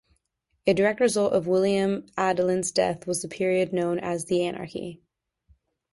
A 0.65 0.73
direct 0.73 0.99
result 0.99 1.31
of 1.33 1.45
William 1.45 2.07
Adelin's 2.17 2.71
death 2.71 3.05
was 3.05 3.21
the 3.21 3.27
period 3.27 3.71
known 3.71 3.99
as 3.99 4.25
the 4.25 4.43
Anarchy. 4.47 4.99